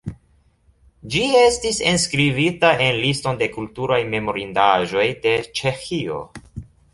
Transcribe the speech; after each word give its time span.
Ĝi 1.15 1.19
estis 1.41 1.81
enskribita 1.91 2.71
en 2.85 2.97
liston 3.03 3.37
de 3.43 3.49
kulturaj 3.59 4.01
memorindaĵoj 4.15 5.05
de 5.27 5.37
Ĉeĥio. 5.61 6.19